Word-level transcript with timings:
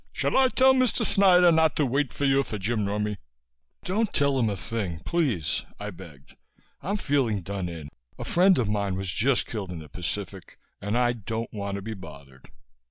Shall 0.11 0.35
I 0.35 0.47
tell 0.47 0.73
Mr. 0.73 1.05
Snyder 1.05 1.51
not 1.51 1.75
to 1.75 1.85
wait 1.85 2.11
for 2.11 2.25
you 2.25 2.41
for 2.41 2.57
gin 2.57 2.87
rummy?" 2.87 3.17
"Don't 3.85 4.11
tell 4.11 4.39
him 4.39 4.49
a 4.49 4.57
thing, 4.57 4.99
please," 5.05 5.63
I 5.79 5.91
begged. 5.91 6.35
"I'm 6.81 6.97
feeling 6.97 7.43
done 7.43 7.69
in 7.69 7.87
a 8.17 8.23
friend 8.23 8.57
of 8.57 8.67
mine 8.67 8.95
was 8.95 9.11
just 9.11 9.45
killed 9.45 9.69
in 9.69 9.77
the 9.77 9.89
Pacific 9.89 10.57
and 10.81 10.97
I 10.97 11.13
don't 11.13 11.53
want 11.53 11.75
to 11.75 11.83
be 11.83 11.93
bothered." 11.93 12.49